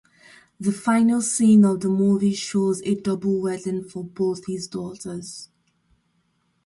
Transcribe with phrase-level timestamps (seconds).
[0.59, 5.49] The final scene of the movie shows a double wedding for both his daughters.